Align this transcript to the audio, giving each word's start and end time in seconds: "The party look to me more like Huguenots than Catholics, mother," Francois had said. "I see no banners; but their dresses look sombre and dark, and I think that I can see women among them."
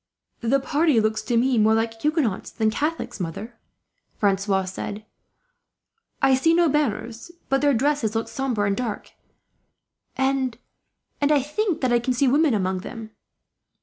"The 0.39 0.59
party 0.59 0.99
look 0.99 1.17
to 1.19 1.37
me 1.37 1.59
more 1.59 1.75
like 1.75 2.01
Huguenots 2.01 2.49
than 2.49 2.71
Catholics, 2.71 3.19
mother," 3.19 3.53
Francois 4.17 4.61
had 4.61 4.69
said. 4.69 5.05
"I 6.23 6.33
see 6.33 6.55
no 6.55 6.67
banners; 6.69 7.29
but 7.49 7.61
their 7.61 7.75
dresses 7.75 8.15
look 8.15 8.27
sombre 8.27 8.65
and 8.65 8.75
dark, 8.75 9.11
and 10.17 10.57
I 11.21 11.43
think 11.43 11.81
that 11.81 11.93
I 11.93 11.99
can 11.99 12.15
see 12.15 12.27
women 12.27 12.55
among 12.55 12.79
them." 12.79 13.11